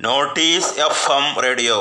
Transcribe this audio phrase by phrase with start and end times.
[0.00, 1.76] Notice F M radio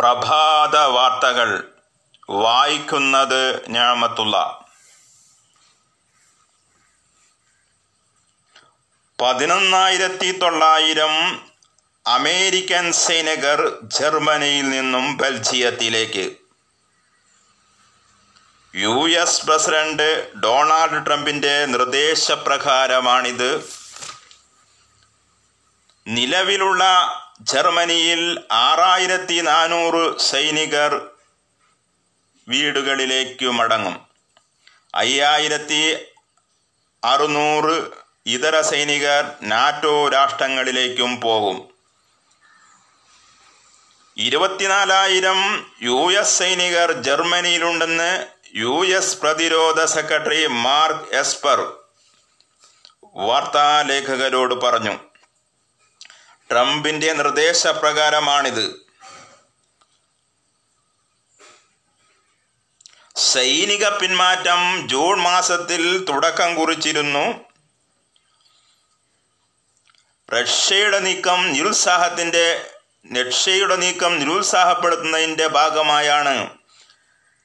[0.00, 1.72] പ്രഭാത വാർത്തകൾ
[2.30, 4.64] വായിക്കുന്നത് ഞാമത്തുള്ള.
[9.20, 11.44] പതിനൊന്നായിരത്തി തൊള്ളായിരം
[12.06, 16.36] അമേരിക്കൻ സൈനികർ ജർമ്മനിയിൽ നിന്നും ബെൽജിയത്തിലേക്ക്.
[18.74, 23.68] യു എസ് പ്രസിഡന്റ് ഡൊണാൾഡ് ട്രംപിന്റെ നിർദ്ദേശപ്രകാരമാണിത്.
[26.06, 26.84] നിലവിലുള്ള
[27.40, 31.08] ജർമ്മനിയിൽ ആറായിരത്തി നാനൂറ് സൈനികർ
[32.48, 34.06] വീടുകളിലേക്ക് മടങ്ങും.
[34.94, 35.96] അയ്യായിരത്തി
[37.04, 37.90] അറുന്നൂറ്
[38.26, 41.68] ഇതര സൈനികർ നാറ്റോ രാഷ്ട്രങ്ങളിലേക്കും പോകും.
[44.16, 51.72] ഇരുപത്തിനാലായിരം യു എസ് സൈനികർ ജർമ്മനിയിലുണ്ടെന്ന് യു എസ് പ്രതിരോധ സെക്രട്ടറി മാർക്ക് എസ്പർ
[53.14, 55.09] വാർത്താലേഖകരോട് പറഞ്ഞു.
[56.50, 58.86] ട്രംപിന്റെ നിർദ്ദേശപ്രകാരമാണിത്.
[63.16, 67.50] സൈനിക പിന്മാറ്റം ജൂൺ മാസത്തിൽ തുടക്കം കുറിച്ചിരുന്നു.
[70.32, 72.70] റഷ്യയുടെ നീക്കം നിരുത്സാഹത്തിന്റെ
[73.28, 76.50] റഷ്യയുടെ നീക്കം നിരുത്സാഹപ്പെടുത്തുന്നതിന്റെ ഭാഗമായാണ്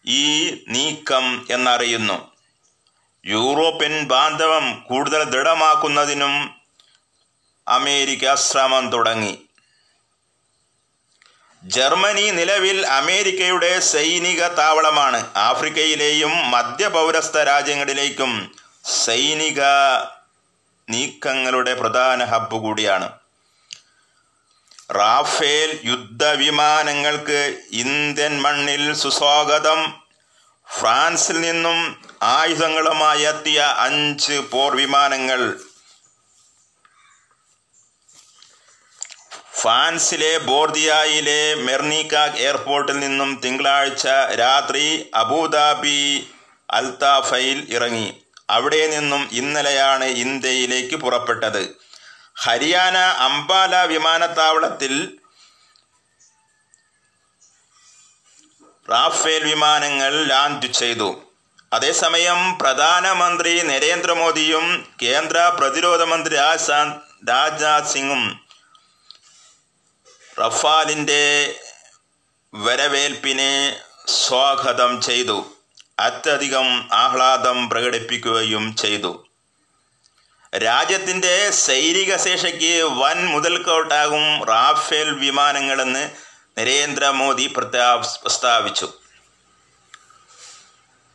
[0.05, 2.35] ഈ നീക്കം എന്നറിയുന്നു.
[3.25, 6.64] യൂറോപ്യൻ ബാന്ധവം കൂടുതൽ ദൃഢമാക്കുന്നതിനും
[7.67, 9.45] അമേരിക്ക ശ്രമം തുടങ്ങി.
[11.63, 15.31] ജർമ്മനി നിലവിൽ അമേരിക്കയുടെ സൈനിക താവളമാണ്.
[15.35, 18.55] ആഫ്രിക്കയിലെയും മധ്യപൗരസ്ഥ രാജ്യങ്ങളിലേക്കും
[19.05, 19.61] സൈനിക
[20.89, 23.11] നീക്കങ്ങളുടെ പ്രധാന ഹബ്ബ് കൂടിയാണ്.
[24.91, 30.01] റാഫേൽ യുദ്ധവിമാനങ്ങൾക്ക് ഇന്ത്യൻ മണ്ണിൽ സുസ്വാഗതം.
[30.79, 35.59] ഫ്രാൻസിൽ നിന്നും ആയുധങ്ങളുമായി എത്തിയ അഞ്ച് പോർ വിമാനങ്ങൾ
[39.61, 44.07] ഫ്രാൻസിലെ ബോർദിയായിലെ മെർണിക്കാഗ് എയർപോർട്ടിൽ നിന്നും തിങ്കളാഴ്ച
[44.39, 46.27] രാത്രി അബുദാബി
[46.71, 48.21] അൽതാഫയിൽ ഇറങ്ങി.
[48.49, 51.75] അവിടെ നിന്നും ഇന്നലെയാണ് ഇന്ത്യയിലേക്ക് പുറപ്പെട്ടത്.
[52.37, 55.17] ഹരിയാന അംബാല വിമാനത്താവളത്തിൽ
[58.89, 61.21] റാഫേൽ വിമാനങ്ങൾ ലാൻഡ് ചെയ്തു.
[61.73, 68.44] അതേസമയം പ്രധാനമന്ത്രി നരേന്ദ്രമോദിയും കേന്ദ്ര പ്രതിരോധ മന്ത്രി രാജ്നാഥ് സിംഗും
[70.39, 71.55] റഫാലിന്റെ
[72.53, 75.53] വരവേൽപ്പിനെ സ്വാഗതം ചെയ്തു.
[75.99, 79.27] അത്യധികം ആഹ്ലാദം പ്രകടിപ്പിക്കുകയും ചെയ്തു.
[80.57, 86.11] രാജ്യത്തിന്റെ സൈനിക ശേഷിക്ക് വൻ മുതൽക്കോട്ടാകും റാഫേൽ വിമാനങ്ങളെന്ന്
[86.57, 88.93] നരേന്ദ്രമോദി പ്രസ്താവിച്ചു.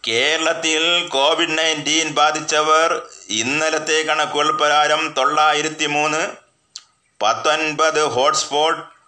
[0.09, 6.33] കേരളത്തിൽ കോവിഡ് നയന്റീൻ ബാധിച്ചവർ ഇന്നലത്തെ കണക്കുകൾ പ്രകാരം തൊള്ളായിരത്തി മൂന്ന്
[7.23, 9.00] പത്തൊൻപത് ഹോട്ട്സ്പോട്ട്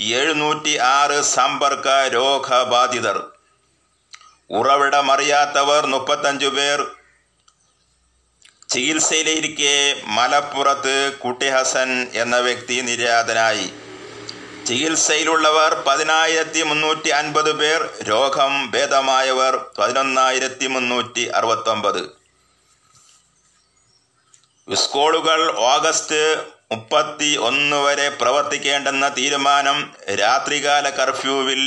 [0.00, 3.26] എഴുന്നൂറ്റി ആറ് സമ്പർക്ക രോഗബാധിതർ.
[4.50, 6.90] ഉറവിടമറിയാത്തവർ മുപ്പത്തഞ്ചു പേർ.
[8.68, 13.72] ചികിത്സയിലിരിക്കെ മലപ്പുറത്ത് കുട്ടിഹസൻ എന്ന വ്യക്തി നിര്യാതനായി.
[14.66, 18.02] ചികിത്സയിലുള്ളവർ പതിനായിരത്തി മുന്നൂറ്റി അൻപത് പേർ.
[18.02, 22.20] രോഗം ഭേദമായവർ പതിനൊന്നായിരത്തി മുന്നൂറ്റി അറുപത്തൊമ്പത്
[24.74, 29.78] സ്കൂളുകൾ ഓഗസ്റ്റ് മുപ്പത്തി ഒന്ന് വരെ പ്രവർത്തിക്കേണ്ടെന്ന തീരുമാനം
[30.14, 31.62] രാത്രികാല കർഫ്യൂവിൽ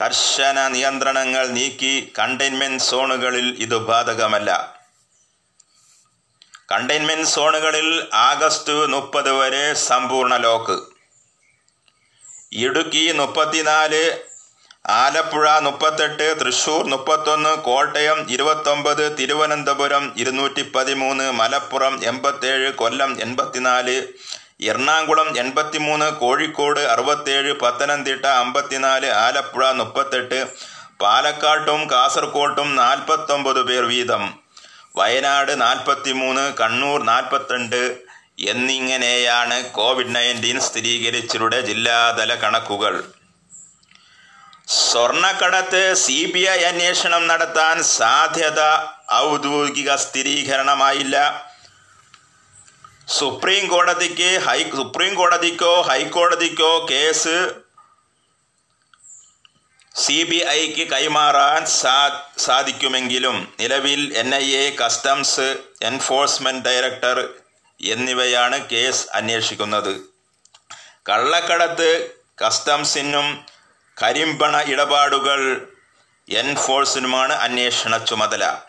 [0.00, 4.50] കർശന നിയന്ത്രണങ്ങൾ നീക്കി കണ്ടെയ്ൻമെന്റ് സോണുകളിൽ ഇത് ബാധകമല്ല.
[6.72, 10.76] കണ്ടെയ്ൻമെന്റ് സോണുകളിൽ ആഗസ്റ്റ് മുപ്പത് വരെ സമ്പൂർണ ലോക്ക്.
[12.52, 14.04] ഇടുക്കി മുപ്പത്തിനാല്
[14.84, 24.02] ആലപ്പുഴ മുപ്പത്തെട്ട് തൃശൂർ മുപ്പത്തൊന്ന് കോട്ടയം ഇരുപത്തൊമ്പത് തിരുവനന്തപുരം ഇരുന്നൂറ്റി പതിമൂന്ന് മലപ്പുറം എൺപത്തേഴ് കൊല്ലം എൺപത്തിനാല്
[24.60, 30.46] എറണാകുളം എൺപത്തിമൂന്ന് കോഴിക്കോട് അറുപത്തേഴ് പത്തനംതിട്ട അമ്പത്തിനാല് ആലപ്പുഴ മുപ്പത്തെട്ട്
[31.00, 34.22] പാലക്കാട്ടും കാസർകോട്ടും നാൽപ്പത്തൊമ്പത് പേർ വീതം.
[34.96, 37.96] വയനാട് നാൽപ്പത്തിമൂന്ന് കണ്ണൂർ നാൽപ്പത്തിരണ്ട്
[38.38, 43.23] എന്നിങ്ങനെയാണ് കോവിഡ് നയന്റീൻ സ്ഥിരീകരിച്ചവരുടെ ജില്ലാതല കണക്കുകൾ.
[44.68, 48.60] സ്വർണക്കടത്ത് സി ബി ഐ അന്വേഷണം നടത്താൻ സാധ്യത
[49.12, 51.16] ഔദ്യോഗിക സ്ഥിരീകരണമായില്ല.
[53.08, 57.36] സുപ്രീം കോടതിക്ക് ഹൈ സുപ്രീം കോടതിക്കോ ഹൈക്കോടതിക്കോ കേസ്
[59.94, 67.28] സി ബി ഐക്ക് കൈമാറാൻ സാ സാധിക്കുമെങ്കിലും നിലവിൽ N I A customs enforcement director
[67.80, 69.94] എന്നിവയാണ് കേസ് അന്വേഷിക്കുന്നത്.
[71.08, 73.46] കള്ളക്കടത്ത് കസ്റ്റംസിനും
[74.02, 75.68] കരിമ്പണ ഇടപാടുകൾ
[76.28, 78.62] എൻഫോഴ്സിനുമാണ് അന്വേഷണ ചുമതല.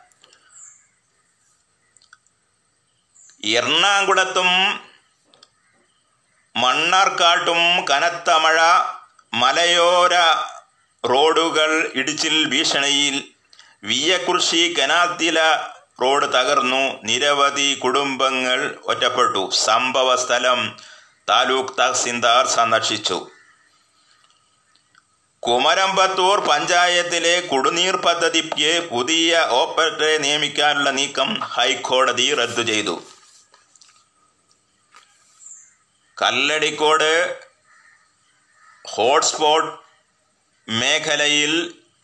[3.44, 4.48] എറണാകുളത്തും
[6.56, 8.62] മണ്ണാർക്കാട്ടും കനത്ത മഴ
[9.34, 10.14] മലയോര
[11.10, 13.24] റോഡുകൾ ഇടിച്ചിൽ ഭീഷണിയിൽ
[13.84, 15.68] വിയക്കുറിശി കനാത്തില
[16.02, 19.50] റോഡ് തകർന്നു നിരവധി കുടുംബങ്ങൾ ഒറ്റപ്പെട്ടു.
[19.50, 20.78] സംഭവ സ്ഥലം
[21.30, 23.32] താലൂക്ക് തഹസിൽദാർ സന്ദർശിച്ചു.
[25.48, 32.96] കുമരമ്പത്തൂർ പഞ്ചായത്തിലെ കുടിനീർ പദ്ധതിക്ക് പുതിയ ഓപ്പറേറ്ററെ നിയമിക്കാനുള്ള നീക്കം ഹൈക്കോടതി റദ്ദു ചെയ്തു.
[36.22, 37.12] കല്ലടിക്കോട്
[38.94, 39.72] ഹോട്ട്സ്പോട്ട്
[40.68, 41.54] മേഖലയിൽ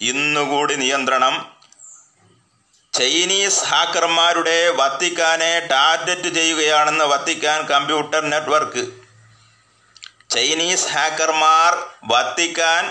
[0.01, 1.35] ഇന്നുകൂടി നിയന്ത്രണം.
[2.93, 8.83] ചൈനീസ് ഹാക്കർമാരുടെ വത്തിക്കാനെ ടാർഗറ്റ് ചെയ്യുകയാണെന്ന് വത്തിക്കാൻ കമ്പ്യൂട്ടർ നെറ്റ്വർക്ക്.
[10.29, 11.71] ചൈനീസ് ഹാക്കർമാർ
[12.11, 12.83] വത്തിക്കാൻ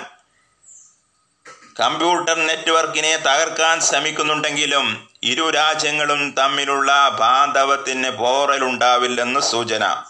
[1.81, 10.05] കമ്പ്യൂട്ടർ നെറ്റ്വർക്കിനെ തകർക്കാൻ ശ്രമിക്കുന്നുണ്ടെങ്കിലും ഇരു രാജ്യങ്ങളും തമ്മിലുള്ള ബാന്ധവത്തിന് പോറലുണ്ടാവില്ലെന്ന് സൂചന.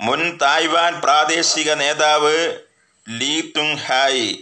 [0.00, 2.60] മുൻ തായ്വാൻ പ്രാദേശിക നേതാവ്
[3.08, 4.36] ലീ തുങ് ഹായ്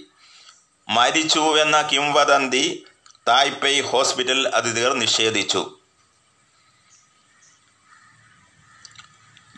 [0.88, 2.86] മരിച്ചുവെന്ന കിംവദന്തി
[3.28, 5.78] തായ്പെയ് ഹോസ്പിറ്റൽ അധികൃതർ നിഷേധിച്ചു.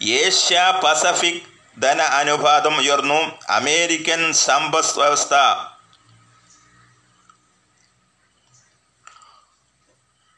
[0.03, 1.43] ഏഷ്യ പസഫിക്
[1.83, 3.39] ധന അനുപാതം ഉയർന്നു.
[3.49, 5.35] അമേരിക്കൻ സമ്പദ് വ്യവസ്ഥ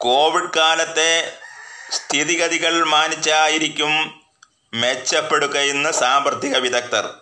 [0.00, 1.38] കോവിഡ് കാലത്തെ
[1.90, 4.22] സ്ഥിതിഗതികൾ മാനിച്ചായിരിക്കും
[4.74, 7.14] മെച്ചപ്പെടുകയെന്ന് സാമ്പത്തിക വിദഗ്ധർ.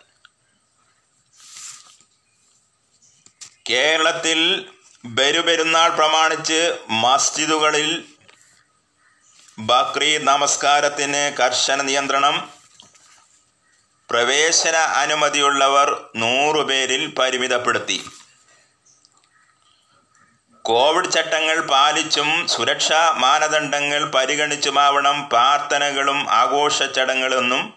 [3.70, 4.70] കേരളത്തിൽ
[5.04, 8.04] ബരുപെരുന്നാൾ പ്രമാണിച്ച് മസ്ജിദുകളിൽ
[9.58, 12.50] ബക്രീദ് നമസ്കാരത്തിന് കർശന നിയന്ത്രണം.
[14.10, 18.06] പ്രവേശന അനുമതിയുള്ളവർ നൂറുപേരിൽ പരിമിതപ്പെടുത്തി.
[20.66, 27.74] കോവിഡ് ചട്ടങ്ങൾ പാലിച്ചും സുരക്ഷാ മാനദണ്ഡങ്ങൾ പരിഗണിച്ചുമാവണം പ്രാർത്ഥനകളും ആഘോഷ ചടങ്ങുകളെന്നും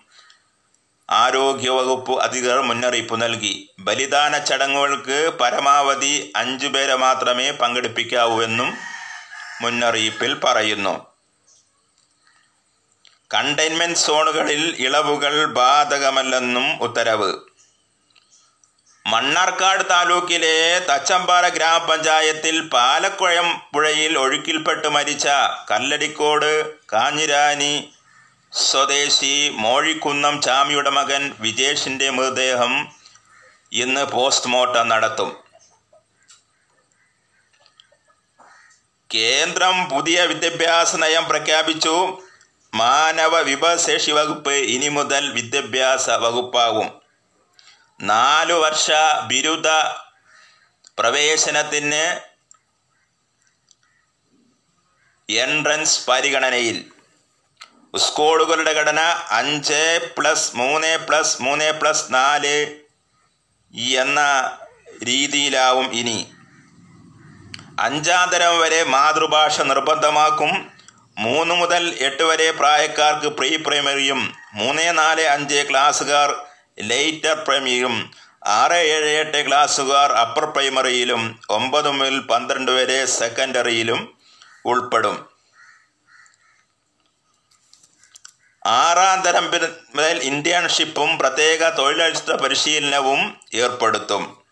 [1.09, 3.69] ആരോഗ്യവകുപ്പ് അധികൃതർ മുന്നറിയിപ്പ് നൽകി.
[3.79, 8.77] ബലിദാന ചടങ്ങുകൾക്ക് പരമാവധി അഞ്ചു പേരെ മാത്രമേ പങ്കെടുപ്പിക്കാവൂ എന്നും
[9.61, 11.07] മുന്നറിയിപ്പിൽ പറയുന്നു.
[13.33, 17.48] കണ്ടെയ്ൻമെന്റ് സോണുകളിൽ ഇളവുകൾ ബാധകമല്ലെന്നും ഉത്തരവ്.
[19.11, 20.55] മണ്ണാർക്കാട് താലൂക്കിലെ
[20.89, 25.27] തച്ചമ്പാറ ഗ്രാമപഞ്ചായത്തിൽ പാലക്കുഴം പുഴയിൽ ഒഴുക്കിൽപ്പെട്ട് മരിച്ച
[25.71, 26.51] കല്ലടിക്കോട്
[26.93, 27.73] കാഞ്ഞിരാനി
[28.51, 32.73] സ്വദേശി മോഴിക്കുന്നം ചാമിയുടെ മകൻ വിജേഷിന്റെ മൃതദേഹം
[33.71, 35.31] ഇന്ന് പോസ്റ്റ്മോർട്ടം നടത്തും.
[39.13, 41.95] കേന്ദ്രം പുതിയ വിദ്യാഭ്യാസ നയം പ്രഖ്യാപിച്ചു.
[42.73, 46.89] മാനവ വിഭവശേഷി വകുപ്പ് ഇനി മുതൽ വിദ്യാഭ്യാസ വകുപ്പാകും.
[48.01, 48.91] നാലു വർഷ
[49.27, 49.67] ബിരുദ
[50.99, 52.19] പ്രവേശനത്തിന്
[55.31, 56.85] എൻട്രൻസ് പരിഗണനയിൽ.
[57.97, 58.99] സ്കൂളുകളുടെ ഘടന
[59.31, 62.75] അഞ്ച് പ്ലസ് മൂന്ന് പ്ലസ് മൂന്ന് പ്ലസ് നാല്
[63.79, 64.19] എന്ന
[65.03, 66.33] രീതിയിലാവും ഇനി.
[67.79, 70.71] അഞ്ചാം തരം വരെ മാതൃഭാഷ നിർബന്ധമാക്കും.
[71.17, 76.48] മൂന്ന് മുതൽ എട്ട് വരെ പ്രായക്കാർക്ക് പ്രീ പ്രൈമറിയും മൂന്ന് നാല് അഞ്ച് ക്ലാസ്സുകാർ
[76.81, 78.11] ലേറ്റർ പ്രൈമറിയും
[78.47, 84.17] ആറ് ഏഴ് എട്ട് ക്ലാസ്സുകാർ അപ്പർ പ്രൈമറിയിലും ഒമ്പത് മുതൽ പന്ത്രണ്ട് വരെ സെക്കൻഡറിയിലും
[84.65, 85.29] ഉൾപ്പെടും.
[88.65, 89.45] ആറാം തരം
[89.95, 94.43] മുതൽ ഇന്റേൺഷിപ്പും പ്രത്യേക തൊഴിലധിഷ്ഠിത പരിശീലനവും ഏർപ്പെടുത്തും.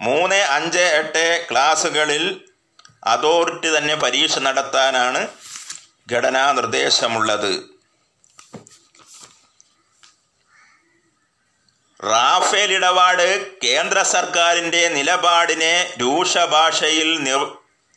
[0.00, 2.44] മൂന്ന് അഞ്ച് എട്ട് ക്ലാസ്സുകളിൽ
[3.04, 5.28] അതോറിറ്റി തന്നെ പരീക്ഷ നടത്താനാണ്
[6.12, 7.79] ഘടനാ നിർദ്ദേശമുള്ളത്.
[12.08, 13.26] റാഫേൽ ഇടപാട്
[13.64, 17.10] കേന്ദ്ര സർക്കാരിന്റെ നിലപാടിനെ രൂക്ഷ ഭാഷയിൽ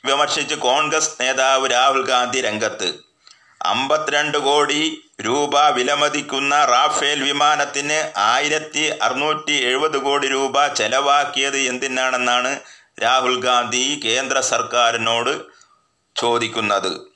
[0.06, 2.90] വിമർശിച്ച് കോൺഗ്രസ് നേതാവ് രാഹുൽ ഗാന്ധി രംഗത്ത്.
[3.66, 4.82] അമ്പത്തിരണ്ട് കോടി
[5.22, 12.60] രൂപ വിലമതിക്കുന്ന റാഫേൽ വിമാനത്തിന് ആയിരത്തി അറുന്നൂറ്റി എഴുപത് കോടി രൂപ ചെലവാക്കിയത് എന്തിനാണെന്നാണ്
[13.04, 15.34] രാഹുൽ ഗാന്ധി കേന്ദ്ര സർക്കാരിനോട്
[16.16, 17.13] ചോദിക്കുന്നത്.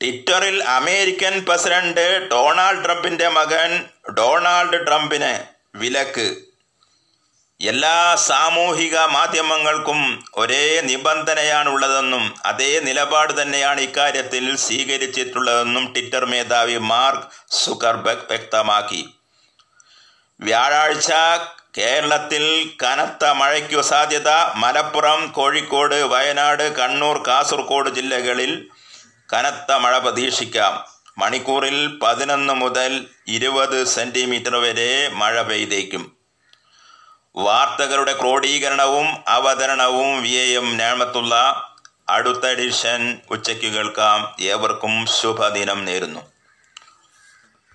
[0.00, 3.84] ട്വിറ്ററിൽ അമേരിക്കൻ പ്രസിഡന്റ് ഡൊണാൾഡ് ട്രംപിന്റെ മകൻ
[4.18, 5.44] ഡൊണാൾഡ് ട്രംപിന്
[5.78, 6.36] വിലക്ക്.
[7.60, 19.02] എല്ലാ സാമൂഹിക മാധ്യമങ്ങൾക്കും ഒരേ നിബന്ധനയാണുള്ളതെന്നും അതേ നിലപാട് തന്നെയാണ് ഇക്കാര്യത്തിൽ സ്വീകരിച്ചിട്ടുള്ളതെന്നും ട്വിറ്റർ മേധാവി മാർക്ക് സുക്കർബർഗ് വ്യക്തമാക്കി.
[20.40, 21.12] വ്യാഴാഴ്ച
[21.78, 22.44] കേരളത്തിൽ
[22.82, 28.68] കനത്ത മഴയ്ക്കു സാധ്യത മലപ്പുറം കോഴിക്കോട് വയനാട് കണ്ണൂർ കാസർഗോഡ് ജില്ലകളിൽ
[29.32, 30.84] കനത്ത മഴ പ്രതീക്ഷിക്കാം.
[31.18, 36.16] മണിക്കൂറിൽ പതിനൊന്ന് മുതൽ ഇരുപത് സെന്റിമീറ്റർ വരെ മഴ പെയ്തേക്കും.
[37.36, 41.34] വാർത്തകളുടെ ക്രോഡീകരണവും അവതരണവും വി എ എം ഞാമത്തുള്ള
[42.08, 44.36] അടുത്ത എഡിഷൻ ഉച്ചയ്ക്ക് കേൾക്കാം.
[44.40, 46.35] ഏവർക്കും ശുഭദിനം നേരുന്നു.